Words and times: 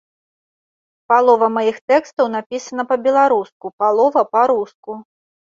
Палова 1.11 1.49
маіх 1.57 1.77
тэкстаў 1.91 2.31
напісана 2.37 2.83
па-беларуску, 2.93 3.65
палова 3.85 4.21
па-руску. 4.35 4.91